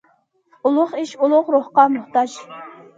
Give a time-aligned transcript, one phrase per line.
[0.69, 2.43] ئۇلۇغ ئىش ئۇلۇغ روھقا موھتاج.